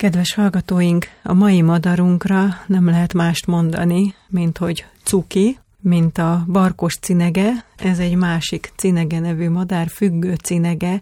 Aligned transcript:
Kedves 0.00 0.34
hallgatóink, 0.34 1.06
a 1.22 1.32
mai 1.32 1.62
madarunkra 1.62 2.46
nem 2.66 2.86
lehet 2.86 3.12
mást 3.12 3.46
mondani, 3.46 4.14
mint 4.28 4.58
hogy 4.58 4.84
cuki, 5.02 5.58
mint 5.80 6.18
a 6.18 6.44
barkos 6.46 6.96
cinege, 6.96 7.50
ez 7.76 7.98
egy 7.98 8.16
másik 8.16 8.72
cinege 8.76 9.18
nevű 9.18 9.50
madár, 9.50 9.88
függő 9.88 10.34
cinege. 10.34 11.00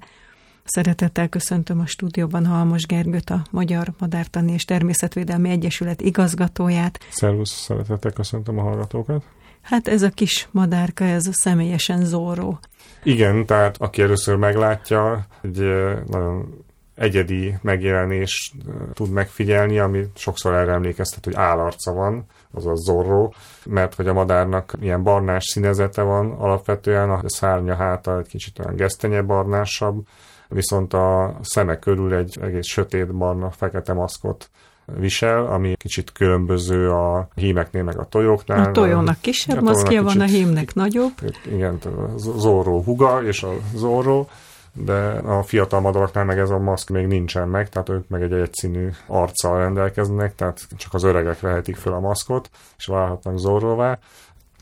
Szeretettel 0.64 1.28
köszöntöm 1.28 1.80
a 1.80 1.86
stúdióban 1.86 2.46
Halmos 2.46 2.86
Gergőt, 2.86 3.30
a 3.30 3.42
Magyar 3.50 3.92
Madártani 3.98 4.52
és 4.52 4.64
Természetvédelmi 4.64 5.50
Egyesület 5.50 6.00
igazgatóját. 6.00 6.98
Szervusz, 7.10 7.52
szeretettel 7.52 8.12
köszöntöm 8.12 8.58
a 8.58 8.62
hallgatókat. 8.62 9.24
Hát 9.60 9.88
ez 9.88 10.02
a 10.02 10.10
kis 10.10 10.48
madárka, 10.50 11.04
ez 11.04 11.26
a 11.26 11.32
személyesen 11.32 12.04
zóró. 12.04 12.58
Igen, 13.02 13.46
tehát 13.46 13.76
aki 13.76 14.02
először 14.02 14.36
meglátja, 14.36 15.26
egy 15.42 15.58
nagyon 16.06 16.66
egyedi 16.98 17.58
megjelenés 17.62 18.54
tud 18.92 19.10
megfigyelni, 19.10 19.78
ami 19.78 20.04
sokszor 20.14 20.54
erre 20.54 20.72
emlékeztet, 20.72 21.24
hogy 21.24 21.34
állarca 21.34 21.92
van, 21.92 22.24
azaz 22.54 22.84
zorró, 22.84 23.34
mert 23.64 23.94
hogy 23.94 24.06
a 24.06 24.12
madárnak 24.12 24.72
ilyen 24.80 25.02
barnás 25.02 25.44
színezete 25.44 26.02
van 26.02 26.30
alapvetően, 26.30 27.10
a 27.10 27.20
szárnya 27.24 27.74
háta 27.74 28.18
egy 28.18 28.28
kicsit 28.28 28.58
olyan 28.58 28.76
gesztenye 28.76 29.22
barnásabb, 29.22 30.06
viszont 30.48 30.94
a 30.94 31.36
szeme 31.42 31.78
körül 31.78 32.14
egy 32.14 32.38
egész 32.42 32.66
sötét 32.66 33.14
barna, 33.14 33.50
fekete 33.50 33.92
maszkot 33.92 34.50
visel, 34.96 35.46
ami 35.46 35.76
kicsit 35.76 36.12
különböző 36.12 36.90
a 36.90 37.28
hímeknél, 37.34 37.82
meg 37.82 37.98
a 37.98 38.04
tojóknál. 38.04 38.68
A 38.68 38.70
tojónak 38.70 39.20
kisebb 39.20 39.58
a 39.58 39.60
maszkja 39.60 40.02
van, 40.02 40.20
a 40.20 40.24
hímnek 40.24 40.74
nagyobb. 40.74 41.12
Igen, 41.52 41.78
a 41.84 42.18
zorró 42.18 42.82
huga 42.82 43.22
és 43.22 43.42
a 43.42 43.52
zorró 43.74 44.28
de 44.84 44.98
a 45.24 45.42
fiatal 45.42 45.80
madaraknál 45.80 46.24
meg 46.24 46.38
ez 46.38 46.50
a 46.50 46.58
maszk 46.58 46.88
még 46.88 47.06
nincsen 47.06 47.48
meg, 47.48 47.68
tehát 47.68 47.88
ők 47.88 48.08
meg 48.08 48.22
egy 48.22 48.32
egyszínű 48.32 48.88
arccal 49.06 49.58
rendelkeznek, 49.58 50.34
tehát 50.34 50.60
csak 50.76 50.94
az 50.94 51.04
öregek 51.04 51.40
vehetik 51.40 51.76
fel 51.76 51.92
a 51.92 52.00
maszkot, 52.00 52.50
és 52.78 52.86
válhatnak 52.86 53.38
zorróvá. 53.38 53.98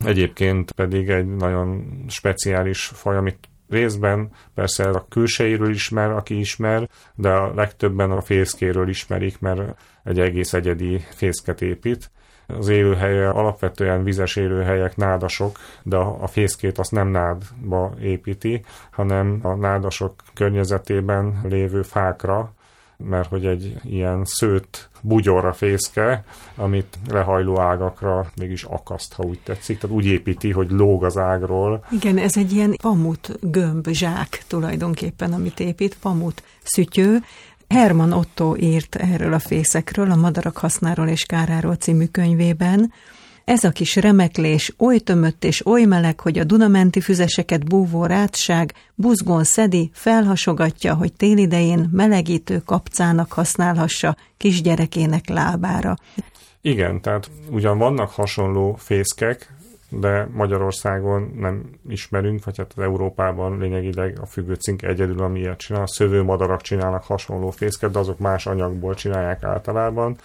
Egyébként 0.04 0.72
pedig 0.72 1.08
egy 1.08 1.36
nagyon 1.36 1.86
speciális 2.08 2.84
faj, 2.84 3.16
amit 3.16 3.38
részben 3.68 4.30
persze 4.54 4.84
a 4.88 5.06
külsejéről 5.08 5.70
ismer, 5.70 6.10
aki 6.10 6.38
ismer, 6.38 6.88
de 7.14 7.30
a 7.30 7.54
legtöbben 7.54 8.10
a 8.10 8.20
fészkéről 8.20 8.88
ismerik, 8.88 9.40
mert 9.40 9.78
egy 10.04 10.20
egész 10.20 10.52
egyedi 10.52 11.04
fészket 11.10 11.62
épít, 11.62 12.10
az 12.46 12.68
élőhelye 12.68 13.28
alapvetően 13.28 14.04
vizes 14.04 14.36
élőhelyek, 14.36 14.96
nádasok, 14.96 15.58
de 15.82 15.96
a 15.96 16.26
fészkét 16.26 16.78
azt 16.78 16.90
nem 16.90 17.08
nádba 17.08 17.92
építi, 18.00 18.64
hanem 18.90 19.38
a 19.42 19.54
nádasok 19.54 20.14
környezetében 20.34 21.40
lévő 21.42 21.82
fákra, 21.82 22.54
mert 22.96 23.28
hogy 23.28 23.46
egy 23.46 23.76
ilyen 23.82 24.24
szőtt 24.24 24.88
bugyorra 25.02 25.52
fészke, 25.52 26.24
amit 26.56 26.98
lehajló 27.08 27.60
ágakra 27.60 28.30
mégis 28.36 28.64
akaszt, 28.64 29.12
ha 29.12 29.22
úgy 29.22 29.38
tetszik. 29.44 29.78
Tehát 29.78 29.96
úgy 29.96 30.06
építi, 30.06 30.52
hogy 30.52 30.70
lóg 30.70 31.04
az 31.04 31.18
ágról. 31.18 31.84
Igen, 31.90 32.18
ez 32.18 32.36
egy 32.36 32.52
ilyen 32.52 32.76
pamut 32.82 33.38
gömb 33.40 33.88
zsák 33.88 34.44
tulajdonképpen, 34.46 35.32
amit 35.32 35.60
épít, 35.60 35.96
pamut 36.00 36.42
szütyő, 36.62 37.18
Herman 37.68 38.12
Otto 38.12 38.56
írt 38.56 38.94
erről 38.94 39.32
a 39.32 39.38
fészekről, 39.38 40.10
a 40.10 40.16
Madarak 40.16 40.56
hasznáról 40.56 41.08
és 41.08 41.24
káráról 41.24 41.74
című 41.74 42.06
könyvében. 42.06 42.92
Ez 43.44 43.64
a 43.64 43.70
kis 43.70 43.96
remeklés 43.96 44.74
oly 44.78 44.98
tömött 44.98 45.44
és 45.44 45.66
oly 45.66 45.84
meleg, 45.84 46.20
hogy 46.20 46.38
a 46.38 46.44
Dunamenti 46.44 47.00
füzeseket 47.00 47.68
búvó 47.68 48.04
rátság 48.04 48.74
buzgón 48.94 49.44
szedi, 49.44 49.90
felhasogatja, 49.92 50.94
hogy 50.94 51.12
télidején 51.12 51.88
melegítő 51.92 52.58
kapcának 52.64 53.32
használhassa 53.32 54.16
kisgyerekének 54.36 55.28
lábára. 55.28 55.96
Igen, 56.60 57.00
tehát 57.00 57.30
ugyan 57.50 57.78
vannak 57.78 58.10
hasonló 58.10 58.76
fészkek, 58.78 59.55
de 59.90 60.28
Magyarországon 60.32 61.32
nem 61.36 61.70
ismerünk, 61.88 62.44
vagy 62.44 62.56
hát 62.56 62.72
az 62.76 62.82
Európában 62.82 63.58
lényegileg 63.58 64.18
a 64.20 64.26
függőcink 64.26 64.82
egyedül, 64.82 65.22
ami 65.22 65.38
ilyet 65.40 65.58
csinál. 65.58 65.82
A 65.82 65.86
szövőmadarak 65.86 66.60
csinálnak 66.60 67.04
hasonló 67.04 67.50
fészket, 67.50 67.90
de 67.90 67.98
azok 67.98 68.18
más 68.18 68.46
anyagból 68.46 68.94
csinálják 68.94 69.42
általában. 69.42 70.16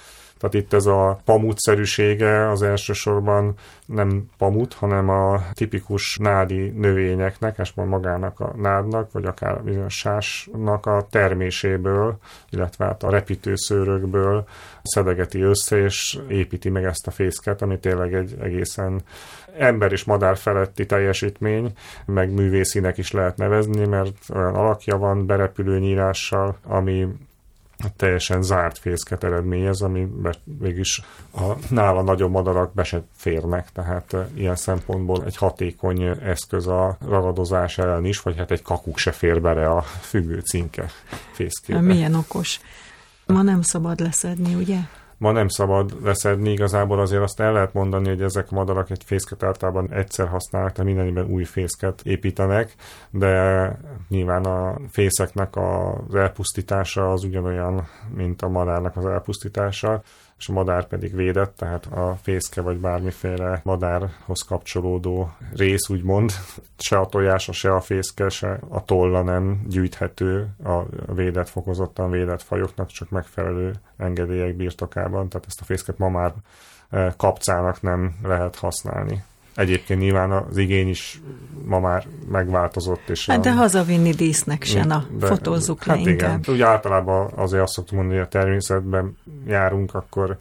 Tehát 0.41 0.55
itt 0.65 0.73
ez 0.73 0.85
a 0.85 1.19
pamutszerűsége 1.25 2.49
az 2.49 2.61
elsősorban 2.61 3.53
nem 3.85 4.29
pamut, 4.37 4.73
hanem 4.73 5.09
a 5.09 5.41
tipikus 5.53 6.17
nádi 6.17 6.69
növényeknek, 6.69 7.57
és 7.57 7.73
magának 7.73 8.39
a 8.39 8.53
nádnak, 8.55 9.11
vagy 9.11 9.25
akár 9.25 9.63
bizonyos 9.63 9.93
sásnak 9.93 10.85
a 10.85 11.07
terméséből, 11.09 12.17
illetve 12.49 12.85
hát 12.85 13.03
a 13.03 13.09
repítőszőrökből 13.09 14.47
szedegeti 14.83 15.41
össze, 15.41 15.77
és 15.77 16.19
építi 16.27 16.69
meg 16.69 16.83
ezt 16.83 17.07
a 17.07 17.11
fészket, 17.11 17.61
ami 17.61 17.79
tényleg 17.79 18.13
egy 18.13 18.35
egészen 18.41 19.01
ember 19.57 19.91
és 19.91 20.03
madár 20.03 20.37
feletti 20.37 20.85
teljesítmény, 20.85 21.73
meg 22.05 22.31
művészinek 22.33 22.97
is 22.97 23.11
lehet 23.11 23.37
nevezni, 23.37 23.85
mert 23.85 24.15
olyan 24.33 24.55
alakja 24.55 24.97
van 24.97 25.25
berepülő 25.25 25.79
nyírással, 25.79 26.57
ami 26.63 27.07
teljesen 27.95 28.41
zárt 28.41 28.77
fészket 28.77 29.23
eredményez, 29.23 29.81
ami 29.81 30.07
mégis 30.59 31.01
a 31.33 31.41
nála 31.69 32.01
nagyobb 32.01 32.31
madarak 32.31 32.73
be 32.73 32.83
se 32.83 33.03
férnek, 33.15 33.71
tehát 33.71 34.15
ilyen 34.33 34.55
szempontból 34.55 35.23
egy 35.25 35.37
hatékony 35.37 36.01
eszköz 36.23 36.67
a 36.67 36.97
ragadozás 37.07 37.77
ellen 37.77 38.05
is, 38.05 38.21
vagy 38.21 38.37
hát 38.37 38.51
egy 38.51 38.61
kakuk 38.61 38.97
se 38.97 39.11
fér 39.11 39.41
bele 39.41 39.67
a 39.67 39.81
függő 39.81 40.39
cinke 40.39 40.85
fészkébe. 41.31 41.79
Milyen 41.79 42.13
okos. 42.13 42.59
Ma 43.25 43.41
nem 43.41 43.61
szabad 43.61 43.99
leszedni, 43.99 44.55
ugye? 44.55 44.77
Ma 45.21 45.31
nem 45.31 45.47
szabad 45.47 46.03
leszedni, 46.03 46.51
igazából 46.51 46.99
azért 46.99 47.21
azt 47.21 47.39
el 47.39 47.53
lehet 47.53 47.73
mondani, 47.73 48.07
hogy 48.07 48.21
ezek 48.21 48.47
a 48.51 48.55
madarak 48.55 48.89
egy 48.89 49.03
fészket 49.05 49.43
általában 49.43 49.93
egyszer 49.93 50.27
használnak, 50.27 50.71
tehát 50.71 50.91
mindennyiben 50.91 51.25
új 51.25 51.43
fészket 51.43 52.01
építenek, 52.03 52.75
de 53.09 53.29
nyilván 54.09 54.43
a 54.43 54.77
fészeknek 54.89 55.55
az 55.55 56.15
elpusztítása 56.15 57.11
az 57.11 57.23
ugyanolyan, 57.23 57.87
mint 58.15 58.41
a 58.41 58.49
madárnak 58.49 58.97
az 58.97 59.05
elpusztítása, 59.05 60.01
és 60.41 60.49
a 60.49 60.53
madár 60.53 60.87
pedig 60.87 61.15
védett, 61.15 61.55
tehát 61.55 61.85
a 61.85 62.17
fészke 62.21 62.61
vagy 62.61 62.77
bármiféle 62.77 63.61
madárhoz 63.63 64.41
kapcsolódó 64.41 65.31
rész, 65.55 65.89
úgymond, 65.89 66.31
se 66.77 66.97
a 66.97 67.05
tojása, 67.05 67.51
se 67.51 67.73
a 67.73 67.81
fészke, 67.81 68.29
se 68.29 68.59
a 68.69 68.83
tolla 68.83 69.21
nem 69.21 69.61
gyűjthető 69.67 70.47
a 70.63 70.83
védett, 71.13 71.49
fokozottan 71.49 72.11
védett 72.11 72.41
fajoknak, 72.41 72.87
csak 72.87 73.09
megfelelő 73.09 73.73
engedélyek 73.97 74.55
birtokában, 74.55 75.29
tehát 75.29 75.47
ezt 75.47 75.61
a 75.61 75.65
fészket 75.65 75.97
ma 75.97 76.09
már 76.09 76.33
eh, 76.89 77.13
kapcának 77.17 77.81
nem 77.81 78.15
lehet 78.23 78.55
használni. 78.55 79.23
Egyébként 79.55 79.99
nyilván 79.99 80.31
az 80.31 80.57
igény 80.57 80.89
is 80.89 81.21
ma 81.65 81.79
már 81.79 82.07
megváltozott. 82.31 83.09
És 83.09 83.25
hát 83.25 83.37
a, 83.37 83.41
de 83.41 83.51
hazavinni 83.51 84.11
dísznek 84.11 84.63
se, 84.63 84.85
na, 84.85 85.05
de, 85.19 85.25
fotózzuk 85.25 85.83
hát 85.83 86.03
le 86.03 86.11
igen. 86.11 86.39
Úgy 86.47 86.61
általában 86.61 87.31
azért 87.35 87.63
azt 87.63 87.73
szoktuk 87.73 87.95
mondani, 87.95 88.17
hogy 88.17 88.27
a 88.27 88.29
természetben 88.29 89.17
járunk, 89.47 89.93
akkor 89.93 90.37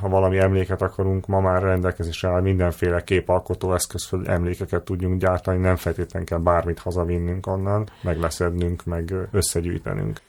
ha 0.00 0.08
valami 0.08 0.38
emléket 0.38 0.82
akarunk, 0.82 1.26
ma 1.26 1.40
már 1.40 1.62
rendelkezésre 1.62 2.28
áll 2.28 2.40
mindenféle 2.40 3.04
képalkotó 3.04 3.74
eszköz, 3.74 4.08
hogy 4.08 4.26
emlékeket 4.26 4.82
tudjunk 4.82 5.20
gyártani, 5.20 5.58
nem 5.58 5.76
feltétlenül 5.76 6.28
kell 6.28 6.38
bármit 6.38 6.78
hazavinnünk 6.78 7.46
onnan, 7.46 7.88
meg 8.02 8.18
leszednünk, 8.18 8.84
meg 8.84 9.14
összegyűjtenünk. 9.30 10.20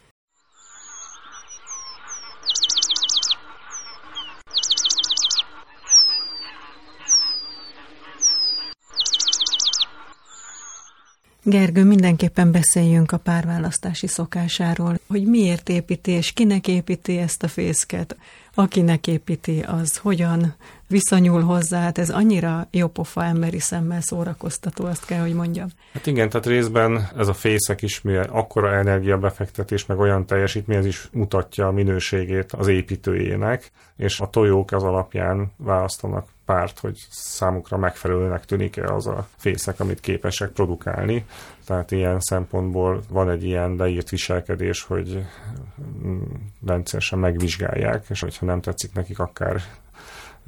Gergő, 11.49 11.83
mindenképpen 11.83 12.51
beszéljünk 12.51 13.11
a 13.11 13.17
párválasztási 13.17 14.07
szokásáról, 14.07 14.99
hogy 15.07 15.25
miért 15.25 15.69
építi 15.69 16.11
és 16.11 16.31
kinek 16.31 16.67
építi 16.67 17.17
ezt 17.17 17.43
a 17.43 17.47
fészket, 17.47 18.17
akinek 18.53 19.07
építi, 19.07 19.63
az 19.67 19.97
hogyan 19.97 20.55
viszonyul 20.88 21.41
hozzá, 21.41 21.81
hát 21.81 21.97
ez 21.97 22.09
annyira 22.09 22.67
jópofa 22.71 23.23
emberi 23.23 23.59
szemmel 23.59 24.01
szórakoztató, 24.01 24.85
azt 24.85 25.05
kell, 25.05 25.21
hogy 25.21 25.33
mondjam. 25.33 25.67
Hát 25.94 26.07
igen, 26.07 26.29
tehát 26.29 26.45
részben 26.45 27.09
ez 27.17 27.27
a 27.27 27.33
fészek 27.33 27.81
is, 27.81 28.01
mivel 28.01 28.29
akkora 28.31 28.73
energiabefektetés, 28.73 29.85
meg 29.85 30.00
olyan 30.00 30.25
teljesítmény, 30.25 30.77
ez 30.77 30.85
is 30.85 31.09
mutatja 31.11 31.67
a 31.67 31.71
minőségét 31.71 32.51
az 32.51 32.67
építőjének, 32.67 33.71
és 33.97 34.19
a 34.19 34.29
tojók 34.29 34.71
az 34.71 34.83
alapján 34.83 35.51
választanak 35.57 36.27
párt, 36.47 36.79
hogy 36.79 36.97
számukra 37.09 37.77
megfelelőnek 37.77 38.45
tűnik-e 38.45 38.94
az 38.94 39.07
a 39.07 39.27
fészek, 39.35 39.79
amit 39.79 39.99
képesek 39.99 40.49
produkálni. 40.49 41.25
Tehát 41.65 41.91
ilyen 41.91 42.19
szempontból 42.19 43.01
van 43.09 43.29
egy 43.29 43.44
ilyen 43.44 43.75
leírt 43.75 44.09
viselkedés, 44.09 44.81
hogy 44.81 45.25
mm, 46.05 46.21
rendszeresen 46.65 47.19
megvizsgálják, 47.19 48.05
és 48.09 48.19
hogyha 48.19 48.45
nem 48.45 48.61
tetszik 48.61 48.94
nekik, 48.94 49.19
akár 49.19 49.61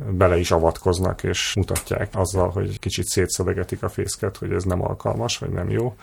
bele 0.07 0.37
is 0.37 0.51
avatkoznak, 0.51 1.23
és 1.23 1.53
mutatják 1.55 2.09
azzal, 2.13 2.49
hogy 2.49 2.79
kicsit 2.79 3.05
szétszedegetik 3.05 3.83
a 3.83 3.89
fészket, 3.89 4.37
hogy 4.37 4.51
ez 4.51 4.63
nem 4.63 4.83
alkalmas, 4.83 5.37
vagy 5.37 5.49
nem 5.49 5.69
jó. 5.69 5.95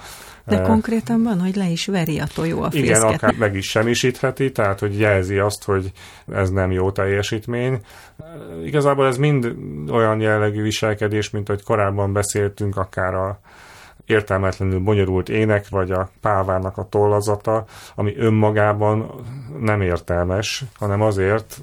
De 0.44 0.60
konkrétan 0.60 1.22
van, 1.22 1.40
hogy 1.40 1.56
le 1.56 1.68
is 1.68 1.86
veri 1.86 2.18
a 2.18 2.26
tojó 2.34 2.62
a 2.62 2.70
fészket. 2.70 2.96
Igen, 2.96 3.02
akár 3.02 3.34
meg 3.38 3.54
is 3.54 3.66
semmisítheti, 3.66 4.52
tehát 4.52 4.80
hogy 4.80 4.98
jelzi 4.98 5.38
azt, 5.38 5.64
hogy 5.64 5.92
ez 6.32 6.50
nem 6.50 6.70
jó 6.70 6.90
teljesítmény. 6.90 7.80
Igazából 8.64 9.06
ez 9.06 9.16
mind 9.16 9.54
olyan 9.90 10.20
jellegű 10.20 10.62
viselkedés, 10.62 11.30
mint 11.30 11.48
hogy 11.48 11.62
korábban 11.62 12.12
beszéltünk, 12.12 12.76
akár 12.76 13.14
a 13.14 13.40
értelmetlenül 14.06 14.78
bonyolult 14.78 15.28
ének, 15.28 15.68
vagy 15.68 15.90
a 15.90 16.10
pávának 16.20 16.78
a 16.78 16.88
tollazata, 16.88 17.64
ami 17.94 18.16
önmagában 18.16 19.10
nem 19.60 19.80
értelmes, 19.80 20.64
hanem 20.74 21.02
azért, 21.02 21.62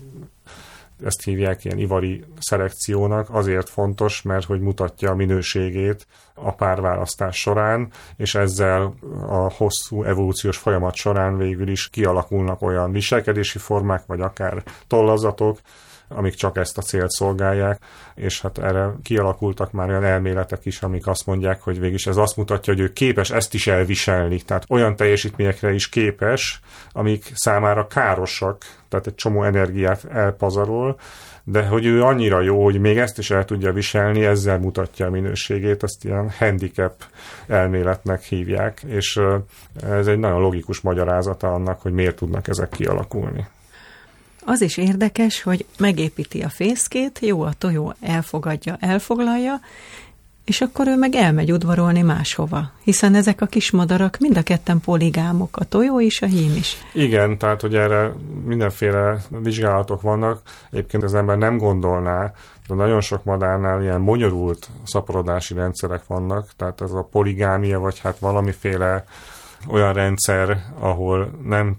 ezt 1.03 1.23
hívják 1.23 1.65
ilyen 1.65 1.77
ivari 1.77 2.23
szelekciónak, 2.39 3.29
azért 3.29 3.69
fontos, 3.69 4.21
mert 4.21 4.45
hogy 4.45 4.59
mutatja 4.59 5.09
a 5.09 5.15
minőségét 5.15 6.07
a 6.33 6.51
párválasztás 6.51 7.37
során, 7.37 7.91
és 8.17 8.35
ezzel 8.35 8.93
a 9.27 9.53
hosszú 9.53 10.03
evolúciós 10.03 10.57
folyamat 10.57 10.95
során 10.95 11.37
végül 11.37 11.67
is 11.67 11.89
kialakulnak 11.89 12.61
olyan 12.61 12.91
viselkedési 12.91 13.57
formák, 13.57 14.05
vagy 14.05 14.21
akár 14.21 14.63
tollazatok, 14.87 15.59
amik 16.07 16.33
csak 16.33 16.57
ezt 16.57 16.77
a 16.77 16.81
célt 16.81 17.09
szolgálják, 17.09 17.81
és 18.15 18.41
hát 18.41 18.57
erre 18.57 18.89
kialakultak 19.03 19.71
már 19.71 19.89
olyan 19.89 20.03
elméletek 20.03 20.65
is, 20.65 20.81
amik 20.81 21.07
azt 21.07 21.25
mondják, 21.25 21.61
hogy 21.61 21.79
végig 21.79 22.01
ez 22.07 22.17
azt 22.17 22.37
mutatja, 22.37 22.73
hogy 22.73 22.81
ő 22.81 22.93
képes 22.93 23.31
ezt 23.31 23.53
is 23.53 23.67
elviselni, 23.67 24.41
tehát 24.41 24.65
olyan 24.69 24.95
teljesítményekre 24.95 25.73
is 25.73 25.89
képes, 25.89 26.59
amik 26.91 27.31
számára 27.33 27.87
károsak, 27.87 28.65
tehát 28.89 29.07
egy 29.07 29.15
csomó 29.15 29.43
energiát 29.43 30.05
elpazarol, 30.05 30.99
de 31.43 31.65
hogy 31.65 31.85
ő 31.85 32.03
annyira 32.03 32.41
jó, 32.41 32.63
hogy 32.63 32.79
még 32.79 32.97
ezt 32.97 33.17
is 33.17 33.31
el 33.31 33.45
tudja 33.45 33.71
viselni, 33.73 34.25
ezzel 34.25 34.59
mutatja 34.59 35.05
a 35.05 35.09
minőségét, 35.09 35.83
azt 35.83 36.05
ilyen 36.05 36.31
handicap 36.37 36.93
elméletnek 37.47 38.21
hívják, 38.21 38.81
és 38.87 39.19
ez 39.89 40.07
egy 40.07 40.19
nagyon 40.19 40.41
logikus 40.41 40.81
magyarázata 40.81 41.53
annak, 41.53 41.81
hogy 41.81 41.91
miért 41.91 42.15
tudnak 42.15 42.47
ezek 42.47 42.69
kialakulni. 42.69 43.47
Az 44.45 44.61
is 44.61 44.77
érdekes, 44.77 45.41
hogy 45.41 45.65
megépíti 45.77 46.41
a 46.41 46.49
fészkét, 46.49 47.19
jó 47.19 47.41
a 47.41 47.53
tojó 47.57 47.93
elfogadja, 48.01 48.77
elfoglalja, 48.79 49.59
és 50.45 50.61
akkor 50.61 50.87
ő 50.87 50.97
meg 50.97 51.15
elmegy 51.15 51.51
udvarolni 51.51 52.01
máshova, 52.01 52.71
hiszen 52.83 53.15
ezek 53.15 53.41
a 53.41 53.45
kis 53.45 53.71
madarak 53.71 54.17
mind 54.19 54.37
a 54.37 54.41
ketten 54.41 54.79
poligámok, 54.79 55.57
a 55.57 55.63
tojó 55.63 55.99
is, 55.99 56.21
a 56.21 56.25
hím 56.25 56.55
is. 56.55 56.77
Igen, 56.93 57.37
tehát 57.37 57.61
hogy 57.61 57.75
erre 57.75 58.13
mindenféle 58.45 59.21
vizsgálatok 59.29 60.01
vannak, 60.01 60.41
egyébként 60.71 61.03
az 61.03 61.13
ember 61.13 61.37
nem 61.37 61.57
gondolná, 61.57 62.33
de 62.67 62.75
nagyon 62.75 63.01
sok 63.01 63.23
madárnál 63.23 63.81
ilyen 63.81 64.05
bonyolult 64.05 64.69
szaporodási 64.83 65.53
rendszerek 65.53 66.07
vannak, 66.07 66.49
tehát 66.57 66.81
ez 66.81 66.91
a 66.91 67.07
poligámia, 67.11 67.79
vagy 67.79 67.99
hát 67.99 68.19
valamiféle 68.19 69.03
olyan 69.67 69.93
rendszer, 69.93 70.63
ahol 70.79 71.31
nem 71.43 71.77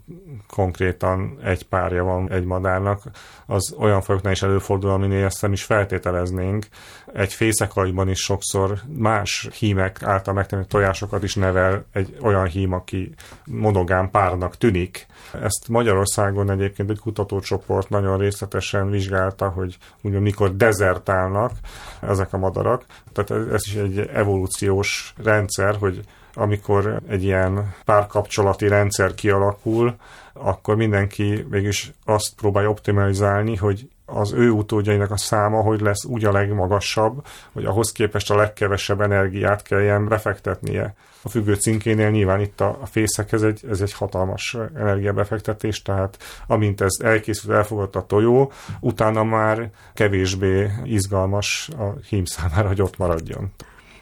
konkrétan 0.49 1.39
egy 1.43 1.67
párja 1.69 2.05
van 2.05 2.31
egy 2.31 2.45
madárnak, 2.45 3.03
az 3.47 3.75
olyan 3.79 4.01
fajoknál 4.01 4.33
is 4.33 4.43
előfordul, 4.43 4.91
aminél 4.91 5.25
ezt 5.25 5.43
nem 5.43 5.53
is 5.53 5.63
feltételeznénk. 5.63 6.67
Egy 7.13 7.33
fészekagyban 7.33 8.09
is 8.09 8.19
sokszor 8.19 8.79
más 8.97 9.49
hímek 9.59 10.03
által 10.03 10.35
megtenni 10.35 10.67
tojásokat 10.67 11.23
is 11.23 11.35
nevel 11.35 11.85
egy 11.93 12.17
olyan 12.21 12.47
hím, 12.47 12.73
aki 12.73 13.15
monogám 13.45 14.11
párnak 14.11 14.57
tűnik. 14.57 15.07
Ezt 15.43 15.69
Magyarországon 15.69 16.51
egyébként 16.51 16.91
egy 16.91 16.99
kutatócsoport 16.99 17.89
nagyon 17.89 18.19
részletesen 18.19 18.91
vizsgálta, 18.91 19.49
hogy 19.49 19.77
ugye 20.01 20.19
mikor 20.19 20.57
dezertálnak 20.57 21.53
ezek 22.01 22.33
a 22.33 22.39
madarak. 22.39 22.85
Tehát 23.13 23.53
ez 23.53 23.63
is 23.67 23.75
egy 23.75 23.99
evolúciós 23.99 25.15
rendszer, 25.23 25.77
hogy 25.77 26.05
amikor 26.35 27.01
egy 27.09 27.25
ilyen 27.25 27.75
párkapcsolati 27.85 28.69
rendszer 28.69 29.15
kialakul, 29.15 29.97
akkor 30.33 30.77
mindenki 30.77 31.47
mégis 31.51 31.93
azt 32.05 32.35
próbálja 32.37 32.71
optimalizálni, 32.71 33.57
hogy 33.57 33.89
az 34.07 34.33
ő 34.33 34.51
utódjainak 34.51 35.11
a 35.11 35.17
száma, 35.17 35.61
hogy 35.61 35.81
lesz 35.81 36.05
úgy 36.05 36.25
a 36.25 36.33
legmagasabb, 36.33 37.27
hogy 37.53 37.65
ahhoz 37.65 37.93
képest 37.93 38.31
a 38.31 38.37
legkevesebb 38.37 39.01
energiát 39.01 39.63
kelljen 39.63 40.09
befektetnie. 40.09 40.95
A 41.23 41.29
függő 41.29 41.55
cinkénél 41.55 42.11
nyilván 42.11 42.41
itt 42.41 42.61
a, 42.61 42.79
fészekhez 42.85 43.43
egy, 43.43 43.65
ez 43.71 43.81
egy 43.81 43.93
hatalmas 43.93 44.57
energiabefektetés, 44.77 45.83
tehát 45.83 46.19
amint 46.47 46.81
ez 46.81 46.93
elkészült, 47.03 47.57
elfogadta 47.57 47.99
a 47.99 48.07
tojó, 48.07 48.53
utána 48.81 49.25
már 49.25 49.71
kevésbé 49.95 50.71
izgalmas 50.85 51.71
a 51.79 51.99
hím 52.09 52.25
számára, 52.25 52.69
hogy 52.69 52.83
ott 52.83 52.99
maradjon. 52.99 53.53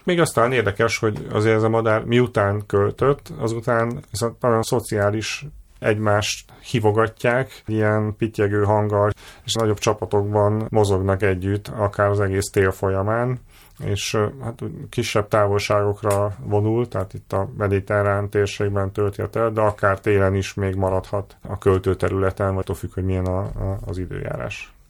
Még 0.04 0.20
aztán 0.20 0.52
érdekes, 0.52 0.98
hogy 0.98 1.26
azért 1.32 1.56
ez 1.56 1.62
a 1.62 1.68
madár 1.68 2.04
miután 2.04 2.66
költött, 2.66 3.32
azután 3.38 4.02
viszont 4.10 4.40
nagyon 4.40 4.62
szociális 4.62 5.46
egymást 5.78 6.52
hívogatják, 6.70 7.62
ilyen 7.66 8.14
pityegő 8.18 8.62
hanggal, 8.62 9.10
és 9.44 9.54
nagyobb 9.54 9.78
csapatokban 9.78 10.66
mozognak 10.70 11.22
együtt, 11.22 11.68
akár 11.68 12.08
az 12.08 12.20
egész 12.20 12.50
tél 12.50 12.70
folyamán 12.70 13.40
és 13.84 14.16
hát 14.42 14.62
kisebb 14.90 15.28
távolságokra 15.28 16.34
vonul, 16.44 16.88
tehát 16.88 17.14
itt 17.14 17.32
a 17.32 17.48
mediterrán 17.56 18.28
térségben 18.28 18.92
tölti 18.92 19.22
el, 19.32 19.50
de 19.50 19.60
akár 19.60 20.00
télen 20.00 20.34
is 20.34 20.54
még 20.54 20.74
maradhat 20.74 21.36
a 21.48 21.58
költőterületen, 21.58 22.54
vagy 22.54 22.76
függ, 22.76 22.92
hogy 22.94 23.04
milyen 23.04 23.26
a, 23.26 23.38
a, 23.38 23.78
az 23.84 23.98
időjárás. 23.98 24.72